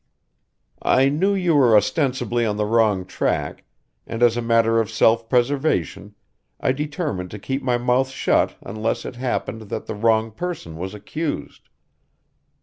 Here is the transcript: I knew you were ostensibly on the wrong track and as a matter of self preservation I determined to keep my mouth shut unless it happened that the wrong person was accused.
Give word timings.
I 0.81 1.09
knew 1.09 1.35
you 1.35 1.53
were 1.53 1.77
ostensibly 1.77 2.43
on 2.43 2.57
the 2.57 2.65
wrong 2.65 3.05
track 3.05 3.65
and 4.07 4.23
as 4.23 4.35
a 4.35 4.41
matter 4.41 4.79
of 4.79 4.89
self 4.89 5.29
preservation 5.29 6.15
I 6.59 6.71
determined 6.71 7.29
to 7.29 7.37
keep 7.37 7.61
my 7.61 7.77
mouth 7.77 8.09
shut 8.09 8.55
unless 8.63 9.05
it 9.05 9.17
happened 9.17 9.69
that 9.69 9.85
the 9.85 9.93
wrong 9.93 10.31
person 10.31 10.75
was 10.77 10.95
accused. 10.95 11.69